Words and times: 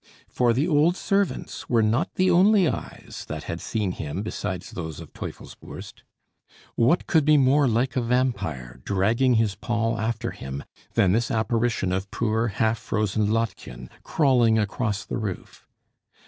For 0.27 0.51
the 0.51 0.67
old 0.67 0.97
servant's 0.97 1.69
were 1.69 1.83
not 1.83 2.15
the 2.15 2.31
only 2.31 2.67
eyes 2.67 3.23
that 3.27 3.43
had 3.43 3.61
seen 3.61 3.91
him 3.91 4.23
besides 4.23 4.71
those 4.71 4.99
of 4.99 5.13
Teufelsbürst. 5.13 6.01
What 6.73 7.05
could 7.05 7.23
be 7.23 7.37
more 7.37 7.67
like 7.67 7.95
a 7.95 8.01
vampire, 8.01 8.81
dragging 8.83 9.35
his 9.35 9.53
pall 9.53 9.99
after 9.99 10.31
him, 10.31 10.63
than 10.95 11.11
this 11.11 11.29
apparition 11.29 11.91
of 11.91 12.09
poor, 12.09 12.47
half 12.47 12.79
frozen 12.79 13.27
Lottchen, 13.29 13.91
crawling 14.01 14.57
across 14.57 15.05
the 15.05 15.19
roof? 15.19 15.67